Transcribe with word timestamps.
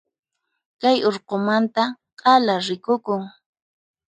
Kay 0.81 0.97
urqumanta 1.09 1.83
k'ala 2.19 2.55
rikukun. 2.65 3.21